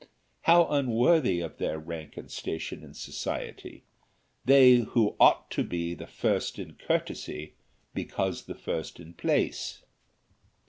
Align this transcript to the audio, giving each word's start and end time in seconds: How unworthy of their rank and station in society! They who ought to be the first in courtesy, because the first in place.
How 0.49 0.65
unworthy 0.69 1.41
of 1.41 1.59
their 1.59 1.77
rank 1.77 2.17
and 2.17 2.31
station 2.31 2.83
in 2.83 2.95
society! 2.95 3.83
They 4.45 4.77
who 4.77 5.15
ought 5.19 5.51
to 5.51 5.63
be 5.63 5.93
the 5.93 6.07
first 6.07 6.57
in 6.57 6.73
courtesy, 6.73 7.53
because 7.93 8.45
the 8.45 8.55
first 8.55 8.99
in 8.99 9.13
place. 9.13 9.83